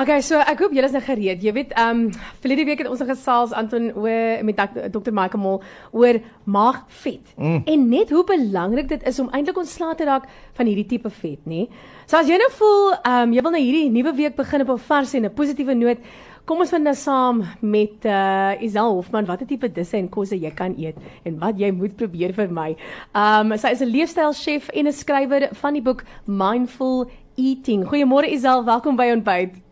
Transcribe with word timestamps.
Okay, 0.00 0.22
so 0.24 0.38
ek 0.48 0.62
hoop 0.62 0.72
julle 0.72 0.88
is 0.88 0.94
nou 0.96 1.02
gereed. 1.04 1.42
Jy 1.44 1.52
weet, 1.52 1.72
ehm 1.76 2.06
um, 2.06 2.28
verlede 2.40 2.64
week 2.64 2.80
het 2.80 2.88
ons 2.88 3.02
gesels 3.04 3.50
Anton 3.52 3.90
oor 4.00 4.40
met 4.48 4.62
Dr. 4.94 5.12
Michael 5.12 5.42
Mol 5.42 5.58
oor 5.92 6.16
maagvet. 6.48 7.34
Mm. 7.36 7.58
En 7.68 7.84
net 7.90 8.14
hoe 8.14 8.22
belangrik 8.24 8.88
dit 8.88 9.04
is 9.10 9.20
om 9.20 9.28
eintlik 9.36 9.60
ontslae 9.60 9.98
te 9.98 10.08
raak 10.08 10.24
van 10.56 10.70
hierdie 10.70 10.86
tipe 10.88 11.12
vet, 11.18 11.44
nê? 11.44 11.66
So 12.08 12.16
as 12.16 12.32
jy 12.32 12.40
nou 12.40 12.48
voel, 12.56 12.88
ehm 12.96 13.26
um, 13.26 13.36
jy 13.36 13.44
wil 13.44 13.56
nou 13.58 13.62
hierdie 13.66 13.92
nuwe 13.92 14.16
week 14.22 14.40
begin 14.40 14.64
op 14.64 14.72
'n 14.78 14.84
vars 14.88 15.14
en 15.14 15.28
'n 15.28 15.34
positiewe 15.36 15.76
noot, 15.76 16.10
kom 16.48 16.64
ons 16.64 16.72
vind 16.72 16.84
nou 16.84 16.96
saam 16.96 17.44
met 17.60 18.04
uh 18.08 18.56
Isel 18.56 18.96
Hofman 18.96 19.28
watter 19.28 19.46
tipe 19.46 19.68
disse 19.68 19.96
en 19.96 20.08
kosse 20.08 20.36
jy 20.36 20.50
kan 20.50 20.74
eet 20.78 20.96
en 21.24 21.38
wat 21.38 21.58
jy 21.60 21.70
moet 21.72 21.96
probeer 21.96 22.32
vir 22.32 22.48
my. 22.48 22.70
Ehm 23.12 23.52
um, 23.52 23.58
sy 23.58 23.76
is 23.76 23.82
'n 23.82 23.92
leefstylchef 23.92 24.70
en 24.72 24.86
'n 24.86 24.92
skrywer 24.92 25.48
van 25.52 25.72
die 25.74 25.82
boek 25.82 26.04
Mindful 26.24 27.10
Eating. 27.36 27.84
Goeiemôre 27.84 28.32
Isel, 28.32 28.64
welkom 28.64 28.96
by 28.96 29.12
Ontbyt. 29.12 29.69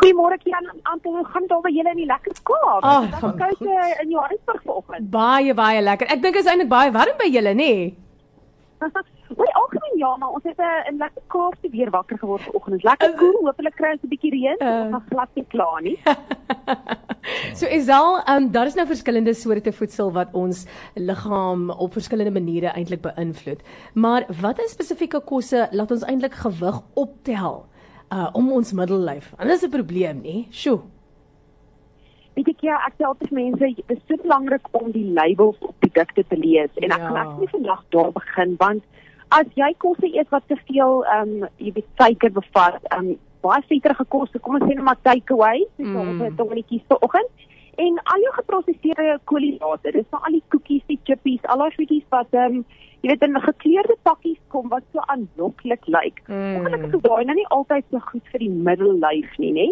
Goeiemôre 0.00 0.38
Kian, 0.40 0.66
Anton, 0.82 1.16
hoe 1.16 1.24
gaan 1.24 1.42
dit 1.42 1.52
al 1.52 1.64
by 1.64 1.70
julle 1.70 1.90
in 1.92 2.00
die 2.00 2.08
lekker 2.08 2.32
Kaap? 2.48 2.84
Oh, 2.84 3.02
Ek 3.04 3.18
gaan 3.20 3.34
kyk 3.40 3.60
uh, 3.66 3.90
in 4.02 4.14
Johannesburg 4.14 4.62
vanoggend. 4.64 5.10
Baie 5.12 5.54
baie 5.54 5.82
lekker. 5.84 6.08
Ek 6.14 6.22
dink 6.24 6.38
is 6.40 6.48
eintlik 6.48 6.70
baie 6.72 6.94
warm 6.94 7.18
by 7.20 7.28
julle, 7.28 7.52
nê? 7.58 7.72
Oor 9.32 9.48
algemeen 9.56 9.94
ja, 10.00 10.10
maar 10.20 10.34
ons 10.36 10.44
het 10.44 10.58
'n 10.58 10.62
uh, 10.62 10.88
in 10.90 10.96
lekker 11.00 11.22
Kaap 11.32 11.54
se 11.60 11.68
weer 11.70 11.90
wakker 11.90 12.18
geword 12.18 12.42
vanoggend. 12.42 12.76
Is 12.76 12.82
lekker 12.88 13.14
koel, 13.16 13.32
cool, 13.32 13.46
hopelik 13.46 13.76
kry 13.76 13.92
ons 13.92 14.02
'n 14.04 14.08
bietjie 14.12 14.32
reën. 14.32 14.56
Uh, 14.60 14.68
ons 14.68 14.92
gaan 14.92 15.04
glad 15.08 15.28
nie 15.34 15.46
kla 15.54 15.70
nie. 15.80 15.98
so 17.58 17.66
Isal, 17.66 18.20
um, 18.28 18.50
daar 18.52 18.66
is 18.66 18.74
nou 18.74 18.86
verskillende 18.86 19.34
soorte 19.34 19.72
voedsel 19.72 20.12
wat 20.12 20.28
ons 20.32 20.66
liggaam 20.94 21.70
op 21.70 21.92
verskillende 21.92 22.32
maniere 22.32 22.72
eintlik 22.74 23.00
beïnvloed. 23.00 23.60
Maar 23.94 24.26
watter 24.40 24.68
spesifieke 24.68 25.20
kosse 25.20 25.68
laat 25.70 25.90
ons 25.90 26.04
eintlik 26.04 26.34
gewig 26.34 26.80
optel? 26.94 27.64
Uh 28.12 28.28
om 28.32 28.52
ons 28.52 28.72
middellyf. 28.72 29.32
En 29.38 29.48
dis 29.48 29.64
'n 29.64 29.70
probleem, 29.70 30.20
nê? 30.22 30.46
Sjoe. 30.50 30.80
Weet 32.34 32.48
ek 32.48 32.60
ja, 32.60 32.76
ek 32.86 32.94
sê 32.96 33.04
altyd 33.04 33.30
mense, 33.30 33.66
dit 33.76 33.90
is 33.92 33.98
so 34.08 34.16
belangrik 34.22 34.68
om 34.70 34.90
die 34.90 35.12
labels 35.12 35.58
op 35.60 35.74
produkte 35.78 36.24
te 36.28 36.36
lees 36.36 36.70
en 36.80 36.90
ek 36.90 36.98
ja. 36.98 37.06
kan 37.08 37.16
ek 37.16 37.38
nie 37.40 37.48
vandag 37.48 37.84
daar 37.88 38.12
begin 38.12 38.54
want 38.58 38.82
as 39.28 39.46
jy 39.54 39.74
kosse 39.78 40.08
eet 40.08 40.28
wat 40.32 40.44
te 40.48 40.56
veel 40.68 41.04
ehm 41.04 41.42
um, 41.42 41.48
jy 41.58 41.72
weet 41.76 41.88
suiker 42.00 42.32
bevat, 42.32 42.80
ehm 42.90 43.12
um, 43.12 43.18
baie 43.42 43.62
vetterige 43.68 44.04
kosse, 44.08 44.38
kom 44.38 44.54
ons 44.54 44.64
sê 44.64 44.74
net 44.74 44.84
maar 44.86 45.00
takeaway, 45.02 45.64
soos 45.76 45.88
mm. 45.88 45.96
ons 46.02 46.22
het 46.22 46.40
om 46.40 46.52
net 46.54 46.66
kies 46.68 46.84
vir 46.88 47.00
oggend 47.02 47.46
en 47.76 47.98
al 48.04 48.20
jou 48.20 48.32
geproseserde 48.36 49.18
koolhidrate, 49.24 49.92
dis 49.92 50.08
vir 50.10 50.26
al 50.26 50.38
die 50.38 50.44
koekies, 50.52 50.84
die 50.90 51.00
chippies, 51.08 51.44
al 51.48 51.64
daai 51.64 51.76
goedjies 51.76 52.08
wat 52.14 52.34
ehm 52.36 52.62
um, 52.62 52.64
jy 53.02 53.10
weet 53.10 53.24
in 53.26 53.38
gekleurde 53.42 53.96
pakkies 54.06 54.38
kom 54.54 54.68
wat 54.70 54.84
so 54.94 55.02
aanloklik 55.10 55.86
lyk. 55.90 56.20
Mm. 56.28 56.60
Ongelukkig 56.60 56.92
is 56.94 57.02
daai 57.02 57.24
nou 57.26 57.34
nie 57.34 57.46
altyd 57.56 57.86
so 57.90 57.98
goed 58.10 58.28
vir 58.30 58.44
die 58.44 58.50
middellyf 58.68 59.32
nie, 59.42 59.50
nê? 59.56 59.64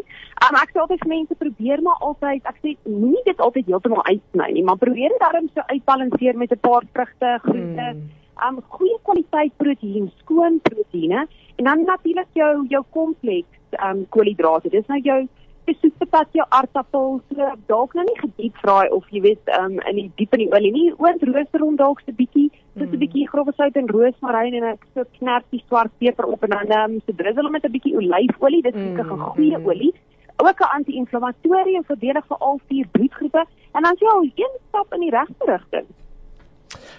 Um, 0.43 0.59
ek 0.59 0.73
sê 0.73 0.81
altyd 0.83 1.05
vir 1.05 1.13
mense 1.13 1.37
probeer 1.39 1.85
maar 1.87 2.03
altyd, 2.09 2.43
ek 2.51 2.59
sê 2.65 2.75
moenie 2.89 3.23
dit 3.29 3.45
altyd 3.47 3.71
heeltemal 3.71 4.03
uitsny 4.09 4.49
nie, 4.57 4.65
maar 4.67 4.81
probeer 4.83 5.15
dit 5.15 5.23
darm 5.23 5.47
so 5.55 5.63
uitbalanseer 5.71 6.41
met 6.43 6.57
'n 6.57 6.65
paar 6.67 6.89
vrugte, 6.91 7.37
groente, 7.47 7.87
mm. 7.93 8.03
um 8.49 8.59
goeie 8.75 8.99
kwaliteit 9.07 9.55
proteïen, 9.63 10.11
skoon 10.25 10.59
proteïene 10.67 11.27
en 11.57 11.65
dan 11.65 11.87
natuurlik 11.87 12.31
jou 12.35 12.67
jou 12.69 12.83
kompleks 12.91 13.79
um 13.79 14.07
koolhidrate. 14.09 14.75
Dis 14.75 14.87
nou 14.89 14.99
jou 14.99 15.21
soos 15.67 15.93
patat 15.99 16.29
jou 16.35 16.45
aardappels, 16.49 17.23
so 17.31 17.49
dalk 17.71 17.95
nou 17.95 18.05
nie 18.07 18.19
gediep 18.21 18.57
vraai 18.63 18.89
of 18.91 19.07
jy 19.15 19.23
weet 19.23 19.53
um 19.59 19.79
in 19.91 19.97
die 19.97 20.09
diep 20.17 20.35
in 20.35 20.45
die 20.45 20.51
olie 20.53 20.73
nie, 20.75 20.89
oond 20.99 21.23
rooster 21.29 21.61
hom 21.61 21.77
dalk 21.77 22.03
so 22.05 22.13
bietjie, 22.13 22.51
so 22.75 22.85
'n 22.85 22.89
mm. 22.89 22.99
bietjie 23.05 23.29
grove 23.29 23.53
sout 23.57 23.77
en 23.77 23.89
roosmaryn 23.89 24.55
en 24.55 24.65
ek 24.73 24.87
so 24.95 25.05
knap 25.19 25.45
die 25.51 25.63
swart 25.69 25.93
peper 25.99 26.27
op 26.27 26.43
en 26.45 26.51
dan 26.57 26.73
um 26.79 26.99
so 27.07 27.13
drizzle 27.13 27.45
hom 27.45 27.53
met 27.53 27.65
'n 27.65 27.73
bietjie 27.73 27.97
olyfolie, 27.97 28.63
dit 28.63 28.75
is 28.75 28.83
'n 28.83 29.03
mm. 29.03 29.21
goeie 29.35 29.59
olie. 29.65 29.95
Ook 30.41 30.61
'n 30.61 30.75
anti-inflammatorie 30.77 31.77
en 31.77 31.85
verdedig 31.85 32.27
vir 32.27 32.39
al 32.39 32.61
vier 32.69 32.87
bloedgroepe 32.91 33.45
en 33.75 33.83
dan 33.83 33.97
jy 33.99 34.09
al 34.09 34.25
een 34.35 34.55
stap 34.69 34.95
in 34.95 35.01
die 35.01 35.11
regte 35.11 35.45
rigting. 35.47 35.87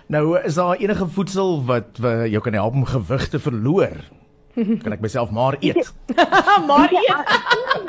Nou, 0.07 0.39
is 0.39 0.55
daar 0.55 0.75
enige 0.75 1.07
voedsel 1.07 1.63
wat 1.65 1.97
jou 2.27 2.39
kan 2.39 2.53
help 2.53 2.73
om 2.73 2.85
gewig 2.85 3.29
te 3.29 3.39
verloor? 3.39 4.20
Kan 4.83 4.95
ek 4.95 5.03
myself 5.03 5.31
maar 5.31 5.57
eet? 5.59 5.93
maar 6.69 6.91
eet. 6.91 7.25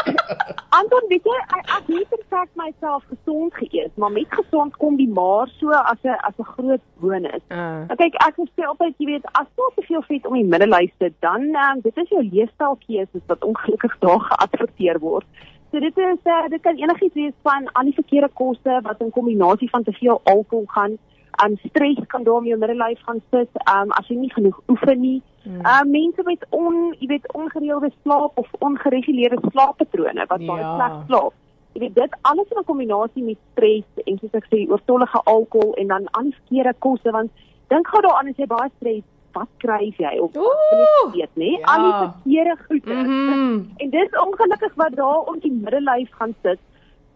Anton, 0.78 1.05
weet 1.09 1.27
jy, 1.28 1.39
ek 1.61 1.89
het 1.89 2.09
perfek 2.12 2.49
myself 2.56 3.05
gesond 3.11 3.55
geëet, 3.61 3.93
maar 4.00 4.12
met 4.12 4.31
gesond 4.31 4.77
kom 4.81 4.97
die 4.97 5.09
maar 5.09 5.50
so 5.59 5.71
as 5.71 6.00
'n 6.03 6.17
as 6.28 6.39
'n 6.39 6.49
groot 6.55 6.84
bonus. 7.00 7.43
Uh. 7.49 7.84
Kyk, 7.97 8.15
ek 8.27 8.37
sê 8.56 8.65
altyd, 8.65 8.95
jy 8.99 9.06
weet, 9.06 9.27
as 9.33 9.49
jy 9.56 9.69
te 9.75 9.87
veel 9.87 10.03
vet 10.03 10.27
om 10.27 10.34
die 10.34 10.53
middellyf 10.55 10.93
sit, 10.99 11.15
dan 11.21 11.43
um, 11.65 11.81
dit 11.83 11.97
is 11.97 12.09
jou 12.09 12.23
leefstylkeuses 12.23 13.27
wat 13.27 13.44
ongelukkig 13.44 13.99
daar 13.99 14.21
geadverteer 14.21 14.99
word. 14.99 15.27
So 15.71 15.81
dit 15.81 15.97
is 15.97 16.21
uh, 16.25 16.49
dit 16.49 16.61
kan 16.61 16.77
enigiets 16.77 17.15
wees 17.15 17.37
van 17.43 17.69
al 17.73 17.89
die 17.89 17.97
verkeerde 17.97 18.29
kosse 18.33 18.81
wat 18.83 19.00
in 19.00 19.11
kombinasie 19.11 19.71
van 19.71 19.83
te 19.83 19.93
veel 19.93 20.21
alkohol 20.25 20.67
gaan 20.67 20.99
aan 21.44 21.59
stres 21.69 22.00
kan 22.06 22.25
daar 22.25 22.41
om 22.41 22.47
jou 22.47 22.59
middellyf 22.59 23.00
gaan 23.03 23.20
sit. 23.31 23.50
Um, 23.69 23.93
as 23.98 24.09
jy 24.09 24.16
nie 24.16 24.32
genoeg 24.32 24.59
oefen 24.69 25.00
nie. 25.00 25.20
Ehm 25.44 25.66
um, 25.66 25.91
mense 25.91 26.22
met 26.25 26.47
on, 26.50 26.97
jy 26.98 27.06
weet 27.06 27.32
ongereelde 27.32 27.91
slaap 28.03 28.38
of 28.38 28.48
ongereguleerde 28.59 29.41
slaappatrone 29.50 30.26
wat 30.28 30.47
baie 30.47 30.60
ja. 30.62 30.75
sleg 30.76 30.98
slaap. 31.06 31.38
Jy 31.72 31.81
weet 31.81 31.94
dit 31.94 32.19
alles 32.22 32.50
in 32.50 32.59
'n 32.59 32.65
kombinasie 32.65 33.25
met 33.25 33.41
stres 33.53 34.04
en 34.04 34.19
soos 34.19 34.38
ek 34.41 34.47
sê 34.50 34.69
oortollige 34.69 35.20
alkohol 35.25 35.75
en 35.75 35.87
dan 35.87 36.06
aanskeure 36.10 36.75
kosse 36.78 37.10
want 37.10 37.31
dink 37.69 37.88
gou 37.88 38.03
daaraan 38.03 38.28
as 38.28 38.37
jy 38.37 38.47
baie 38.47 38.70
stres 38.76 39.04
wat 39.37 39.49
kry 39.64 39.93
jy 39.99 40.19
of 40.20 40.34
wat 40.37 41.14
weet 41.14 41.38
nê 41.41 41.53
ja. 41.54 41.64
al 41.75 41.84
die 41.87 41.94
verkeerde 42.00 42.56
goede 42.66 42.94
mm 42.94 43.06
-hmm. 43.06 43.70
en 43.76 43.91
dis 43.91 44.19
ongelukkig 44.25 44.75
wat 44.75 44.97
daar 44.97 45.20
om 45.20 45.38
die 45.38 45.53
middellyf 45.53 46.10
gaan 46.19 46.34
sit 46.43 46.60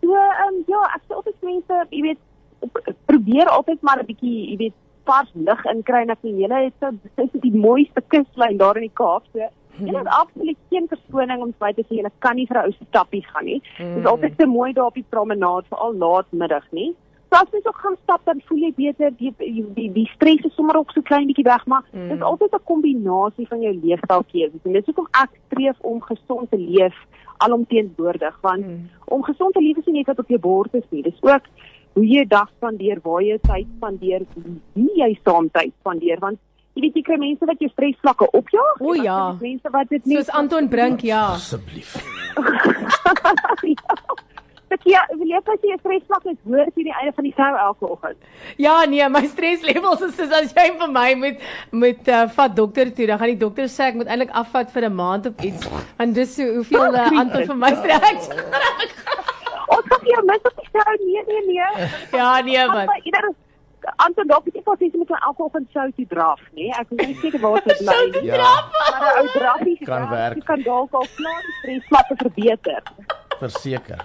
so 0.01 0.15
um, 0.45 0.57
ja 0.67 0.83
ek 0.97 1.03
sê 1.07 1.15
altyd 1.19 1.43
mense 1.51 1.83
jy 1.91 2.03
weet 2.09 2.23
probeer 3.05 3.47
altyd 3.49 3.83
maar 3.83 4.03
'n 4.03 4.07
bietjie, 4.07 4.51
jy 4.51 4.57
weet, 4.57 4.77
vars 5.05 5.31
lug 5.35 5.65
inkry 5.65 6.03
en 6.03 6.11
ek 6.11 6.23
die 6.23 6.35
hele 6.35 6.65
het 6.65 6.75
so 6.81 6.91
dis 7.17 7.41
die 7.43 7.55
mooiste 7.55 8.03
kuslyn 8.09 8.59
daar 8.59 8.77
in 8.77 8.89
die 8.89 8.99
Kaap 9.03 9.25
so. 9.33 9.49
En 9.77 9.93
dit 9.93 9.95
is 9.95 10.13
absoluut 10.19 10.57
geen 10.71 10.87
verskoning 10.89 11.43
om 11.43 11.53
te 11.53 11.85
sê 11.85 11.99
jy 11.99 12.11
kan 12.19 12.37
nie 12.37 12.47
vir 12.47 12.57
'n 12.57 12.67
ou 12.67 12.73
stappies 12.73 13.27
gaan 13.33 13.45
nie. 13.45 13.61
Dit 13.79 13.97
is 13.97 14.03
mm. 14.03 14.07
altyd 14.07 14.33
so 14.39 14.47
mooi 14.47 14.73
daar 14.73 14.87
op 14.87 14.95
die 14.95 15.11
promenade 15.11 15.69
veral 15.69 15.95
laatmiddag 15.95 16.65
nie. 16.73 16.95
So 17.31 17.41
as 17.43 17.51
jy 17.53 17.61
ook 17.65 17.81
gaan 17.83 17.97
stap 18.03 18.25
dan 18.25 18.41
voel 18.47 18.59
jy 18.59 18.73
beter 18.77 19.11
die 19.19 19.33
die 19.39 19.65
die, 19.75 19.93
die 19.93 20.09
stres 20.15 20.45
is 20.47 20.55
sommer 20.55 20.77
ook 20.79 20.93
so 20.95 21.03
klein 21.03 21.27
bietjie 21.27 21.45
weg 21.45 21.67
maar 21.67 21.83
mm. 21.93 22.09
dit 22.09 22.17
is 22.17 22.23
altyd 22.23 22.55
'n 22.55 22.65
kombinasie 22.65 23.47
van 23.49 23.61
jou 23.61 23.75
leefstylkeuses 23.83 24.65
en 24.65 24.73
dis 24.73 24.87
hoekom 24.87 25.09
ek 25.23 25.31
streef 25.47 25.81
om 25.81 26.01
gesond 26.01 26.51
te 26.51 26.59
leef 26.59 26.97
alomteenwoordig 27.39 28.39
want 28.41 28.67
mm. 28.67 28.89
om 29.05 29.23
gesond 29.23 29.53
te 29.55 29.61
leef 29.61 29.77
is 29.77 29.85
nie 29.87 29.99
net 29.99 30.07
wat 30.07 30.19
op 30.19 30.29
jou 30.29 30.41
bord 30.41 30.75
is 30.75 30.87
nie 30.91 31.03
dis 31.03 31.23
ook 31.23 31.51
hoe 31.97 32.05
jy 32.05 32.27
dag 32.29 32.51
spandeer, 32.59 33.01
waar 33.05 33.23
jy 33.25 33.39
tyd 33.47 33.69
spandeer, 33.79 34.27
wie 34.77 35.01
jy 35.01 35.15
saam 35.25 35.49
tyd 35.55 35.73
spandeer 35.81 36.21
want 36.21 36.39
jy 36.77 36.85
weet 36.85 36.99
jy 37.01 37.03
kry 37.07 37.17
mense 37.21 37.49
wat 37.49 37.63
jou 37.63 37.71
stresvlakke 37.73 38.29
opjaag. 38.37 38.81
O 38.85 38.93
ja. 39.01 39.21
Mense 39.41 39.73
wat 39.73 39.89
dit 39.89 40.05
nie 40.05 40.19
Soos 40.19 40.33
Anton 40.37 40.69
Brink, 40.69 41.01
ja. 41.09 41.23
Asseblief. 41.39 41.97
Ek 44.77 44.83
ja, 44.91 45.01
wil 45.15 45.31
jy 45.31 45.39
pas 45.47 45.63
jy 45.65 45.77
stresvlakke 45.79 46.33
is 46.35 46.41
hoor 46.45 46.69
teen 46.75 46.89
die 46.89 46.93
einde 46.93 47.15
van 47.17 47.25
die 47.25 47.33
dag 47.37 47.57
elke 47.63 47.87
oggend. 47.87 48.19
Ja, 48.61 48.75
nee, 48.91 49.07
my 49.15 49.23
streslevels 49.31 50.03
is 50.09 50.17
soos 50.19 50.35
as 50.37 50.51
jy 50.53 50.67
vir 50.81 50.91
my 50.93 51.07
met 51.21 51.47
met 51.71 52.11
uh, 52.11 52.25
vat 52.35 52.57
dokter 52.59 52.91
toe, 52.91 53.07
dan 53.09 53.23
gaan 53.23 53.33
die 53.33 53.41
dokter 53.41 53.71
sê 53.73 53.89
ek 53.93 54.01
moet 54.03 54.11
eintlik 54.11 54.35
afvat 54.43 54.75
vir 54.75 54.91
'n 54.91 54.99
maand 54.99 55.31
of 55.31 55.47
iets. 55.49 55.71
En 56.03 56.13
dis 56.13 56.35
so 56.35 56.51
hoeveel 56.59 56.99
uh, 56.99 57.09
Anton 57.23 57.47
vir 57.55 57.59
my 57.63 57.73
stres. 57.79 58.29
Ons 59.77 59.89
gaan 59.91 60.05
hier 60.05 60.23
mis 60.25 60.47
op 60.51 60.55
die 60.61 60.69
show. 60.71 60.95
Nee, 61.07 61.25
nee, 61.27 61.43
nee. 61.47 61.89
Ja, 62.13 62.41
nee, 62.41 62.67
man. 62.67 63.35
Anton 63.97 64.27
dalk 64.27 64.45
het 64.45 64.63
pas 64.65 64.79
iets 64.79 64.97
met 64.97 65.11
alkohol 65.11 65.51
van 65.51 65.67
sou 65.73 65.93
toe 65.97 66.07
draf, 66.07 66.41
nê? 66.41 66.67
Nee? 66.67 66.73
Ek 66.75 66.87
weet 66.89 67.07
nie 67.07 67.17
seker 67.21 67.41
waar 67.41 67.63
dit 67.63 67.79
bly 67.79 67.97
nie. 68.15 68.25
Ja. 68.33 68.51
Maar 68.73 69.01
'n 69.01 69.19
ou 69.21 69.29
drafie 69.33 69.79
kan 69.85 70.09
werk. 70.11 70.35
Jy 70.35 70.45
kan 70.49 70.63
dalk 70.63 70.93
al 70.93 71.07
klaar 71.17 71.43
die 71.43 71.57
stresvlakke 71.61 72.15
verbeter. 72.17 72.83
Verseker. 73.39 74.05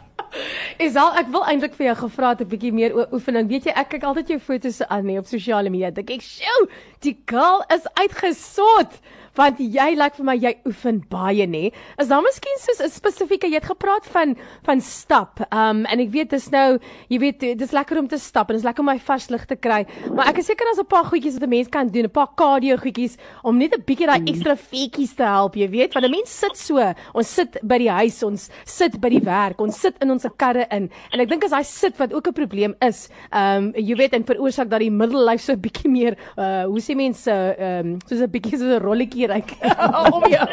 Is 0.77 0.95
al 0.95 1.15
ek 1.19 1.27
wil 1.31 1.45
eintlik 1.45 1.73
vir 1.73 1.85
jou 1.85 1.95
gevra 2.03 2.29
het 2.29 2.41
'n 2.41 2.51
bietjie 2.53 2.73
meer 2.73 2.93
oor 2.95 3.07
oefening. 3.11 3.49
Weet 3.49 3.63
jy, 3.63 3.73
ek 3.75 3.89
kyk 3.89 4.03
altyd 4.03 4.27
jou 4.27 4.39
foto's 4.39 4.81
aan 4.87 5.05
nie 5.05 5.17
op 5.17 5.25
sosiale 5.25 5.69
media. 5.69 5.87
Ek, 5.87 6.21
"Sjoe, 6.21 6.69
die 6.99 7.17
girl 7.25 7.63
is 7.67 7.87
uitgesot." 7.93 9.01
Want 9.35 9.59
jy 9.59 9.95
lyk 9.95 10.15
vir 10.15 10.25
my 10.25 10.35
jy 10.35 10.53
oefen 10.67 11.01
baie 11.09 11.47
nê. 11.47 11.71
Is 11.99 12.07
daar 12.07 12.21
miskien 12.21 12.57
soos 12.59 12.81
'n 12.81 12.89
spesifieke 12.89 13.47
jy 13.47 13.59
het 13.59 13.65
gepraat 13.65 14.05
van 14.05 14.35
van 14.63 14.81
stap. 14.81 15.39
Um 15.51 15.85
en 15.85 15.99
ek 15.99 16.11
weet 16.11 16.29
dis 16.29 16.49
nou, 16.51 16.79
jy 17.09 17.19
weet 17.19 17.39
dis 17.57 17.71
lekker 17.71 17.97
om 17.97 18.07
te 18.07 18.17
stap 18.17 18.49
en 18.49 18.55
dis 18.55 18.65
lekker 18.65 18.79
om 18.81 18.85
my 18.85 18.99
vars 18.99 19.29
lig 19.29 19.45
te 19.45 19.55
kry. 19.55 19.85
Maar 20.15 20.27
ek 20.27 20.37
is 20.39 20.45
seker 20.45 20.65
daar's 20.65 20.79
'n 20.79 20.85
paar 20.85 21.05
goedjies 21.05 21.39
wat 21.39 21.43
'n 21.43 21.49
mens 21.49 21.67
kan 21.67 21.87
doen, 21.87 22.05
'n 22.05 22.09
paar 22.09 22.29
cardio 22.35 22.77
goedjies 22.77 23.17
om 23.43 23.57
net 23.57 23.73
'n 23.73 23.83
bietjie 23.85 24.07
daai 24.07 24.23
ekstra 24.25 24.55
vetjies 24.55 25.15
te 25.15 25.23
help, 25.23 25.55
jy 25.55 25.69
weet, 25.69 25.93
want 25.93 26.05
'n 26.05 26.11
mens 26.11 26.29
sit 26.29 26.57
so, 26.57 26.93
ons 27.13 27.27
sit 27.27 27.57
by 27.63 27.77
die 27.77 27.89
huis, 27.89 28.23
ons 28.23 28.49
sit 28.65 28.99
by 28.99 29.09
die 29.09 29.23
werk, 29.23 29.59
ons 29.61 29.79
sit 29.79 29.95
in 30.01 30.11
ons 30.11 30.25
karre 30.37 30.65
in. 30.71 30.89
En 31.13 31.19
ek 31.19 31.29
dink 31.29 31.43
as 31.43 31.51
hy 31.51 31.63
sit 31.63 31.97
wat 31.97 32.13
ook 32.13 32.27
'n 32.27 32.33
probleem 32.33 32.75
is, 32.81 33.09
um 33.31 33.73
jy 33.75 33.95
weet 33.95 34.13
en 34.13 34.23
veroorsaak 34.23 34.69
dat 34.69 34.79
die 34.79 34.91
middellyf 34.91 35.41
so 35.41 35.53
'n 35.53 35.61
bietjie 35.61 35.89
meer 35.89 36.17
uh 36.37 36.65
hoe 36.65 36.79
sê 36.79 36.95
mense 36.95 37.31
um 37.59 37.99
soos 38.07 38.21
'n 38.21 38.31
bietjie 38.31 38.57
soos 38.57 38.79
'n 38.79 38.83
rolletjie 38.83 39.20
ry 39.27 39.41
om 40.15 40.25
jou. 40.31 40.47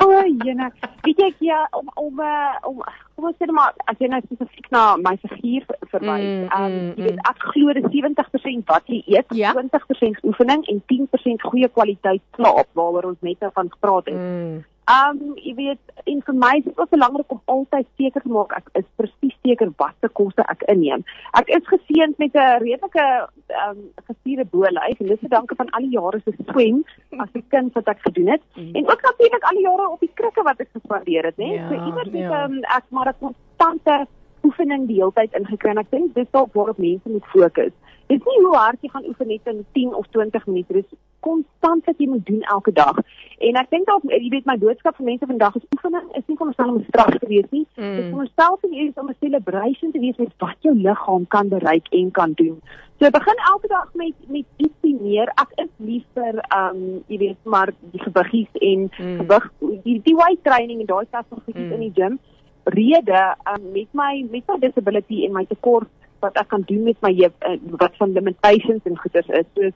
O, 0.00 0.08
oh, 0.08 0.24
jene. 0.44 0.70
Weet 1.04 1.18
jy 1.18 1.30
ja 1.48 1.62
om 1.76 1.88
om 1.94 2.20
uh, 2.20 2.56
om 2.68 2.82
kom 3.14 3.28
ons 3.30 3.36
sê 3.40 3.48
maar 3.52 3.74
as 3.90 3.98
jy 4.00 4.08
nou 4.08 4.20
spesifiek 4.24 4.70
na 4.72 4.96
my 4.96 5.16
figuur 5.22 5.66
verwys, 5.92 6.26
Mm, 6.30 6.48
ehm 6.48 6.72
mm, 6.72 6.88
um, 6.88 6.94
jy 6.96 7.04
weet 7.08 7.22
ek 7.30 7.46
glo 7.52 7.72
dis 7.76 7.88
70% 7.92 8.66
wat 8.72 8.84
jy 8.86 9.02
eet, 9.06 9.26
Ja. 9.36 9.52
20% 9.56 10.24
oefening 10.24 10.64
en 10.72 10.82
10% 10.92 11.46
goeie 11.50 11.68
kwaliteit 11.68 12.22
slaap 12.36 12.68
waaroor 12.74 13.12
ons 13.12 13.20
net 13.20 13.40
nou 13.40 13.50
van 13.54 13.70
gepraat 13.70 14.06
het. 14.06 14.14
Mm. 14.16 14.64
Ehm 14.88 15.18
um, 15.22 15.34
jy 15.36 15.54
weet 15.54 15.78
en 16.04 16.22
vir 16.26 16.34
my 16.34 16.52
is 16.58 16.64
dit 16.64 16.78
ook 16.78 16.90
belangrik 16.90 17.30
om 17.32 17.40
altyd 17.44 17.86
seker 17.96 18.22
te 18.22 18.28
maak 18.28 18.52
ek 18.56 18.68
is 18.80 18.86
presies 18.96 19.36
seker 19.46 19.70
watter 19.76 20.08
kosse 20.08 20.42
ek 20.48 20.62
inneem. 20.72 21.04
Ek 21.38 21.48
is 21.48 21.66
geseënd 21.68 22.18
met 22.18 22.34
'n 22.34 22.58
redelike 22.64 23.04
ehm 23.46 23.70
um, 23.70 23.78
gespierde 24.08 24.44
bolyf 24.50 25.00
en 25.00 25.06
dis 25.06 25.20
te 25.20 25.28
danke 25.28 25.54
van 25.54 25.70
al 25.70 25.80
die 25.86 25.94
jare 25.98 26.20
se 26.24 26.32
swem 26.50 26.84
as 27.18 27.28
'n 27.34 27.44
kind 27.48 27.72
wat 27.74 27.88
ek 27.88 28.00
gedoen 28.00 28.28
het 28.28 28.42
Mm. 28.56 28.74
en 28.74 28.88
ook 28.90 29.02
natuurlik 29.02 29.42
al 29.44 29.56
die 29.56 29.66
jare 29.68 29.88
op 29.88 30.00
die 30.00 30.10
krikke 30.14 30.42
wat 30.42 30.60
ek 30.60 30.68
gespandeer 30.72 31.24
het, 31.24 31.36
né? 31.36 31.52
Ja, 31.54 31.68
so 31.68 31.74
iewers 31.74 32.10
het 32.10 32.14
ja. 32.14 32.42
ehm 32.44 32.58
ek 32.64 32.84
maar 32.90 33.08
'n 33.08 33.18
konstante 33.20 34.06
oefening 34.42 34.86
die 34.86 34.96
hele 34.96 35.12
tyd 35.12 35.32
ingekry 35.34 35.70
en 35.70 35.78
ek 35.78 35.90
dink 35.90 36.14
dis 36.14 36.30
dalk 36.30 36.52
waarop 36.54 36.78
mense 36.78 37.08
moet 37.08 37.24
fokus. 37.26 37.72
Dit 38.08 38.20
is 38.20 38.26
nie 38.26 38.44
hoe 38.44 38.56
hard 38.56 38.78
jy 38.82 38.88
gaan 38.88 39.06
oefen 39.06 39.26
net 39.28 39.46
in 39.46 39.64
10 39.72 39.94
of 39.94 40.06
20 40.10 40.46
minute, 40.46 40.72
dis 40.72 40.84
konstant 41.20 41.84
wat 41.86 41.98
jy 41.98 42.06
moet 42.08 42.26
doen 42.26 42.42
elke 42.42 42.72
dag. 42.72 42.96
En 43.38 43.56
ek 43.56 43.70
dink 43.70 43.86
dalk 43.86 44.02
jy 44.08 44.28
weet 44.32 44.46
my 44.48 44.56
boodskap 44.60 44.96
vir 44.96 45.06
mense 45.06 45.26
vandag 45.26 45.56
is 45.56 45.66
oefening 45.74 46.06
is 46.18 46.24
nie 46.26 46.36
veronderstel 46.36 46.74
om 46.74 46.84
straf 46.88 47.18
te 47.18 47.26
wees 47.28 47.48
nie. 47.50 47.66
Mm. 47.76 47.94
Dit 47.96 48.04
is 48.04 48.10
veronderstel 48.10 48.58
vir 48.62 48.70
jou 48.70 48.86
om 48.96 49.08
'n 49.08 49.16
celebration 49.20 49.92
te 49.92 49.98
wees 50.00 50.16
met 50.16 50.32
wat 50.38 50.56
jou 50.60 50.74
liggaam 50.74 51.26
kan 51.28 51.48
bereik 51.48 51.86
en 51.90 52.10
kan 52.10 52.32
doen. 52.32 52.60
So 53.00 53.10
begin 53.10 53.38
elke 53.52 53.68
dag 53.68 53.88
met 53.94 54.14
met 54.28 54.44
ietsie 54.56 54.96
meer. 55.00 55.28
Ek 55.40 55.50
is 55.56 55.70
lief 55.76 56.04
vir 56.14 56.34
ehm 56.48 56.76
um, 56.76 57.04
jy 57.08 57.18
weet 57.18 57.40
maar 57.44 57.72
die 57.92 58.00
gewiggies 58.02 58.52
en 58.60 58.90
Mm. 58.98 59.18
gewig 59.20 59.50
die 59.84 60.00
die 60.04 60.16
weight 60.16 60.44
training 60.44 60.80
en 60.80 60.86
daai 60.86 61.06
tipe 61.10 61.24
van 61.28 61.42
goedjies 61.44 61.66
Mm. 61.66 61.72
in 61.72 61.80
die 61.80 61.92
gym 62.02 62.18
rede 62.64 63.34
um, 63.48 63.72
met 63.72 63.88
my 63.92 64.26
met 64.30 64.44
my 64.48 64.58
disability 64.58 65.24
en 65.24 65.32
my 65.32 65.44
tekort 65.44 65.88
wat 66.20 66.36
ek 66.36 66.48
kan 66.48 66.62
doen 66.66 66.82
met 66.82 66.96
my 67.00 67.12
heup 67.14 67.32
uh, 67.48 67.56
wat 67.80 67.96
van 67.96 68.12
limitations 68.12 68.82
en 68.84 68.96
goeders 68.98 69.28
is. 69.28 69.46
So 69.54 69.70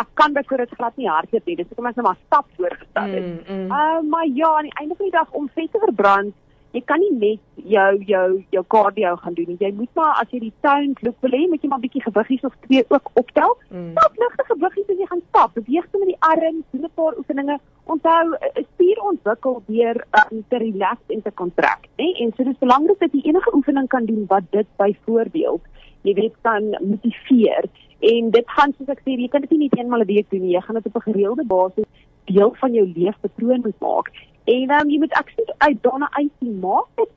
ek 0.00 0.08
kan 0.14 0.32
byvoorbeeld 0.32 0.74
glad 0.78 0.96
nie 0.96 1.08
hardloop 1.08 1.46
nie. 1.46 1.56
Dis 1.56 1.68
hoekom 1.70 1.90
ek 1.90 1.96
net 1.98 2.06
maar 2.06 2.18
stap 2.26 2.48
voorgestel 2.56 3.14
het. 3.16 3.28
Mm, 3.28 3.60
mm. 3.60 3.70
Uh 3.70 4.00
maar 4.10 4.26
ja, 4.26 4.50
aan 4.56 4.68
die 4.68 4.78
einde 4.80 4.98
van 4.98 5.08
die 5.08 5.18
dag 5.18 5.30
om 5.30 5.48
vet 5.54 5.72
te 5.72 5.82
verbrand, 5.84 6.34
jy 6.76 6.82
kan 6.84 7.00
nie 7.00 7.12
net 7.16 7.68
jou 7.74 7.92
jou 8.10 8.26
jou 8.54 8.64
cardio 8.74 9.14
gaan 9.22 9.36
doen 9.38 9.48
nie. 9.52 9.58
Jy 9.60 9.72
moet 9.78 9.92
maar 10.00 10.18
as 10.22 10.32
jy 10.34 10.40
die 10.46 10.52
town 10.66 10.92
loop 11.06 11.24
wil 11.24 11.36
hê, 11.36 11.42
moet 11.48 11.62
jy 11.62 11.70
maar 11.70 11.78
'n 11.78 11.86
bietjie 11.86 12.04
gewiggies 12.08 12.44
of 12.48 12.58
twee 12.66 12.84
ook 12.88 13.10
optel. 13.22 13.56
Mm. 13.70 13.90
Stap 13.92 14.18
ligte 14.24 14.44
gewiggies 14.50 14.90
as 14.92 15.00
jy 15.00 15.08
gaan 15.12 15.24
stap. 15.28 15.54
Beweeg 15.54 15.86
met 15.92 16.10
die 16.12 16.20
arms, 16.32 16.64
doen 16.72 16.84
'n 16.84 16.94
paar 16.94 17.16
oefeninge. 17.18 17.58
Onthou, 17.84 18.26
'n 18.34 18.66
spier 18.72 18.98
ontwikkel 19.12 19.62
deur 19.66 19.96
um, 20.20 20.44
te 20.48 20.56
relax 20.56 20.98
en 21.08 21.22
te 21.22 21.30
kontrak, 21.30 21.88
né? 21.96 22.08
En 22.20 22.32
so 22.36 22.44
dis 22.44 22.58
belangrik 22.58 22.98
dat 22.98 23.12
jy 23.12 23.22
enige 23.24 23.54
oefening 23.54 23.88
kan 23.88 24.04
doen 24.04 24.24
wat 24.28 24.44
dit 24.50 24.66
byvoorbeeld 24.76 25.62
jy 26.06 26.14
weet 26.14 26.36
kan 26.46 26.70
motiveer 26.80 27.66
en 28.00 28.30
dit 28.30 28.44
gaan 28.46 28.72
soos 28.78 28.88
ek 28.88 29.00
sê 29.04 29.16
jy 29.16 29.28
kan 29.28 29.40
dit 29.40 29.50
nie 29.50 29.58
net 29.68 29.78
eenmal 29.78 30.00
'n 30.00 30.06
week 30.06 30.30
doen 30.30 30.40
nie. 30.42 30.54
Jy 30.54 30.60
gaan 30.60 30.74
dit 30.74 30.86
op 30.86 30.96
'n 30.96 31.10
gereelde 31.10 31.44
basis 31.44 31.84
deel 32.24 32.54
van 32.58 32.72
jou 32.72 32.92
leefpatroon 32.94 33.60
moet 33.64 33.80
maak. 33.80 34.12
En 34.44 34.66
dan 34.66 34.80
um, 34.80 34.90
jy 34.90 34.98
moet 34.98 35.12
aksie 35.12 35.44
uit 35.58 35.82
daarna 35.82 36.08
uit 36.10 36.30
sien 36.40 36.58
maak 36.60 36.88
dit 36.96 37.08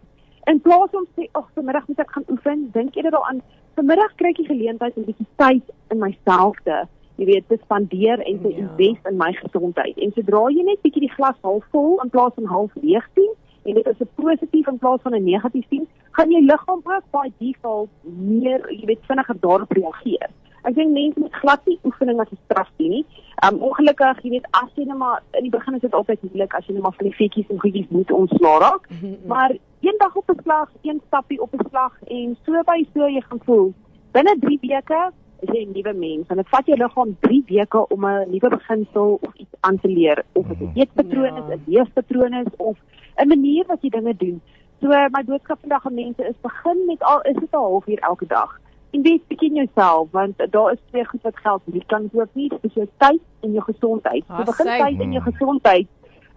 in 0.45 0.61
plaas 0.61 0.91
om 0.91 1.05
sê 1.15 1.27
ag 1.31 1.49
vanmiddag 1.53 1.87
moet 1.87 1.99
ek 1.99 2.11
gaan 2.11 2.29
oefen. 2.29 2.69
Dink 2.73 2.95
eerder 2.95 3.11
daaraan 3.11 3.41
vanmiddag 3.75 4.15
kry 4.15 4.29
ek 4.29 4.37
die 4.37 4.45
geleentheid 4.45 4.95
om 4.95 5.03
'n 5.03 5.05
bietjie 5.11 5.27
tyd 5.35 5.63
in 5.89 5.99
myself 5.99 6.57
te 6.63 6.85
jy 7.19 7.25
weet 7.25 7.47
te 7.47 7.57
spandeer 7.63 8.19
en 8.19 8.41
te 8.41 8.49
Ja. 8.49 8.57
invest 8.57 9.05
in 9.07 9.17
my 9.17 9.33
gesondheid. 9.33 9.97
En 9.97 10.11
sodra 10.15 10.47
jy 10.49 10.63
net 10.63 10.81
bietjie 10.81 11.01
die 11.07 11.15
glas 11.17 11.35
half 11.41 11.65
vol 11.71 11.99
in 12.03 12.09
plaas 12.09 12.33
van 12.35 12.45
half 12.45 12.71
leeg 12.81 13.07
sien 13.15 13.31
en 13.65 13.73
dit 13.73 13.87
is 13.87 13.99
'n 13.99 14.09
positief 14.15 14.67
in 14.67 14.77
plaas 14.77 15.01
van 15.01 15.13
'n 15.15 15.23
negatief 15.23 15.65
sien, 15.69 15.87
gaan 16.11 16.31
jou 16.31 16.43
liggaam 16.45 16.81
ook 16.83 17.03
by 17.11 17.31
default 17.39 17.89
meer, 18.03 18.61
jy 18.71 18.85
weet, 18.85 19.05
vinniger 19.07 19.35
daarop 19.39 19.71
reageer. 19.71 20.29
Ek 20.63 20.75
dink 20.75 20.91
mense 20.93 21.19
moet 21.19 21.33
glad 21.33 21.61
nie 21.65 21.79
oefening 21.83 22.19
as 22.19 22.31
'n 22.31 22.37
straf 22.45 22.69
sien 22.77 22.89
nie. 22.89 23.05
Um 23.45 23.61
ongelukkig, 23.61 24.21
jy 24.23 24.29
weet, 24.29 24.47
as 24.51 24.69
jy 24.75 24.83
net 24.85 24.97
maar 24.97 25.21
in 25.33 25.43
die 25.43 25.49
begin 25.57 25.75
is 25.75 25.81
dit 25.81 25.93
altyd 25.93 26.19
moeilik 26.23 26.53
as 26.53 26.65
jy 26.65 26.73
net 26.73 26.81
maar 26.83 26.93
van 26.97 27.05
die 27.07 27.15
vetjies 27.15 27.49
en 27.49 27.59
goedjies 27.59 27.89
moet 27.89 28.11
ontslaa 28.11 28.57
raak. 28.59 28.87
Maar 29.25 29.51
een 29.81 29.95
dag 29.97 30.15
op 30.15 30.29
'n 30.29 30.41
slag, 30.43 30.69
een 30.81 31.01
stappie 31.07 31.41
op 31.41 31.53
'n 31.53 31.67
slag 31.69 31.93
en 32.07 32.37
so 32.45 32.51
by 32.65 32.85
so 32.93 33.07
jy 33.07 33.21
gaan 33.21 33.39
voel. 33.45 33.73
Binne 34.11 34.35
3 34.39 34.59
weke 34.61 35.11
is 35.41 35.49
jy 35.53 35.65
'n 35.65 35.71
nuwe 35.71 35.93
mens 35.93 36.27
en 36.27 36.35
dit 36.37 36.49
vat 36.49 36.65
jou 36.65 36.77
liggaam 36.77 37.17
3 37.19 37.43
weke 37.47 37.87
om 37.87 38.05
'n 38.05 38.29
nuwe 38.29 38.49
beginsel 38.49 39.19
of 39.21 39.33
iets 39.35 39.55
aan 39.61 39.79
te 39.79 39.87
leer 39.87 40.23
of 40.33 40.47
dit 40.47 40.59
'n 40.59 40.71
eetpatroon 40.75 41.35
Ja. 41.35 41.47
is, 41.47 41.59
'n 41.59 41.71
leefpatroon 41.71 42.33
is 42.33 42.55
of 42.57 42.77
'n 43.15 43.27
manier 43.27 43.65
wat 43.67 43.81
jy 43.81 43.89
dinge 43.89 44.15
doen. 44.15 44.41
So 44.81 44.87
my 44.87 45.23
boodskap 45.25 45.59
vandag 45.59 45.85
aan 45.85 45.93
mense 45.93 46.23
is 46.27 46.35
begin 46.41 46.85
met 46.85 47.03
al 47.03 47.21
is 47.21 47.35
dit 47.35 47.51
'n 47.51 47.55
halfuur 47.57 47.99
elke 47.99 48.25
dag. 48.27 48.59
Invest 48.91 49.27
bietjie 49.29 49.49
in 49.51 49.55
jouself 49.61 50.09
want 50.11 50.39
daar 50.51 50.71
is 50.73 50.79
twee 50.89 51.05
goed 51.05 51.21
wat 51.27 51.37
geld 51.43 51.61
nie 51.73 51.83
kan 51.87 52.09
koop 52.09 52.29
nie, 52.33 52.49
dis 52.63 52.73
jou 52.73 52.87
tyd 52.97 53.21
en 53.45 53.53
jou 53.53 53.63
gesondheid. 53.67 54.25
So 54.27 54.33
Ah, 54.33 54.45
begin 54.45 54.65
sy. 54.65 54.77
tyd 54.83 55.01
in 55.05 55.13
jou 55.13 55.23
gesondheid 55.27 55.87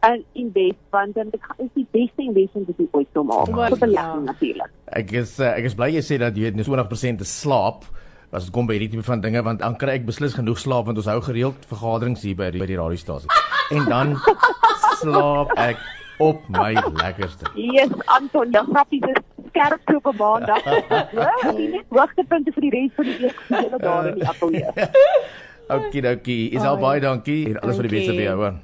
en 0.02 0.24
invest 0.32 0.78
want 0.90 1.14
dan 1.14 1.30
is 1.62 1.70
die 1.78 1.86
beste 1.94 2.22
investment 2.26 2.66
wat 2.66 2.78
jy 2.82 2.88
ooit 2.92 3.08
sou 3.14 3.24
maak. 3.24 3.46
Vir 3.46 3.78
belegging 3.78 4.24
ja. 4.26 4.32
natuurlik. 4.32 4.70
Ek 4.92 5.12
is 5.22 5.38
uh, 5.40 5.52
ek 5.56 5.68
is 5.70 5.76
bly 5.78 5.92
jy 5.94 6.02
sê 6.04 6.18
dat 6.20 6.36
jy 6.36 6.50
net 6.52 6.66
20% 6.66 7.22
te 7.22 7.28
slaap 7.28 7.86
as 8.32 8.46
dit 8.48 8.52
kom 8.54 8.66
by 8.66 8.74
hierdie 8.78 8.90
tipe 8.96 9.04
van 9.06 9.20
dinge 9.20 9.42
want 9.44 9.60
dan 9.60 9.76
kry 9.80 9.98
ek 10.00 10.06
beslis 10.08 10.34
genoeg 10.36 10.58
slaap 10.60 10.86
want 10.90 10.98
ons 10.98 11.08
hou 11.12 11.18
gereeld 11.24 11.66
vergaderings 11.70 12.22
hier 12.26 12.36
by 12.36 12.50
die 12.50 12.60
by 12.60 12.68
die 12.68 12.80
radiostasie. 12.80 13.28
En 13.72 13.84
dan 13.88 14.16
slaap 15.00 15.52
ek 15.60 15.80
op 16.22 16.42
my 16.52 16.72
lekkerste. 17.00 17.48
Yes, 17.58 17.90
Anton, 18.06 18.52
jou 18.54 18.62
grappies 18.68 19.06
is 19.10 19.22
skerp 19.52 19.80
so 19.86 20.00
op 20.00 20.10
'n 20.12 20.16
maandag. 20.16 20.64
Ja, 21.22 21.52
die 21.52 21.68
net 21.68 21.86
hoogtepunte 21.88 22.52
vir 22.56 22.66
die 22.66 22.72
res 22.74 22.92
van 22.96 23.04
die 23.04 23.16
week 23.20 23.40
vir 23.46 23.62
julle 23.62 23.78
daar 23.78 24.10
in 24.10 24.20
die 24.20 24.28
ateljee. 24.28 24.90
Okidoki, 25.76 26.38
is 26.56 26.62
al 26.62 26.78
baie 26.80 27.00
dankie 27.00 27.46
en 27.52 27.60
alles 27.60 27.80
vir 27.80 27.88
die 27.88 27.96
beste 27.98 28.12
vir 28.16 28.24
jou 28.26 28.36
hoor. 28.42 28.60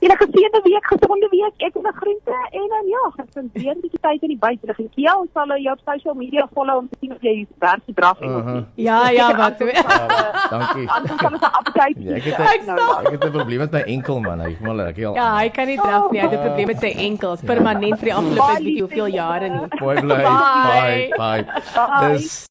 En 0.00 0.08
'n 0.08 0.16
geseënde 0.16 0.60
week, 0.62 0.86
gesonde 0.86 1.28
week, 1.30 1.54
ek 1.56 1.74
en 1.74 1.92
groente 2.00 2.36
en 2.50 2.66
dan 2.68 2.84
ja, 2.86 3.04
gespandeer 3.16 3.74
'n 3.74 3.80
bietjie 3.80 4.00
tyd 4.00 4.22
in 4.22 4.28
die 4.28 4.38
buitelug. 4.38 4.78
En 4.78 4.90
Kia, 4.94 5.18
ons 5.18 5.30
sal 5.32 5.46
jou 5.58 5.74
op 5.76 5.80
social 5.84 6.14
media 6.14 6.48
follow 6.54 6.76
om 6.76 6.88
te 6.88 6.96
sien 7.00 7.12
of 7.12 7.20
jy 7.20 7.46
werk 7.58 7.80
se 7.86 7.92
draf 7.94 8.20
en 8.20 8.34
of 8.36 8.44
nie. 8.44 8.64
Ja, 8.74 9.08
ja, 9.10 9.36
wat. 9.36 9.58
Dankie. 9.58 10.86
Ons 10.96 11.20
sal 11.20 11.30
'n 11.30 11.40
update 11.60 11.94
Ja, 11.96 12.14
ek 12.14 12.22
het 12.22 12.38
Ek 12.38 12.62
ek, 13.04 13.10
het 13.10 13.24
'n 13.24 13.30
probleem 13.30 13.58
met 13.58 13.70
my 13.70 13.80
enkel 13.80 14.20
man. 14.20 14.40
Hy 14.40 14.56
voel 14.62 14.80
ek 14.80 14.96
heel. 14.96 15.14
Ja, 15.14 15.36
hy 15.36 15.48
kan 15.48 15.66
nie 15.66 15.76
draf 15.76 16.10
nie. 16.10 16.20
Hy 16.20 16.28
het 16.28 16.38
'n 16.38 16.44
probleem 16.46 16.66
met 16.66 16.78
sy 16.78 16.92
enkels 16.96 17.40
permanent 17.40 17.98
vir 17.98 18.04
die 18.04 18.14
afgelope 18.14 18.62
weet 18.62 18.74
jy 18.74 18.80
hoeveel 18.80 19.06
jare 19.06 19.48
nie. 19.48 19.66
Mooi 19.80 20.00
bly. 20.00 20.22
Bye. 20.22 21.08
Bye. 21.16 21.42
Bye. 21.42 21.44
Bye. 21.74 22.12
Dis 22.12 22.46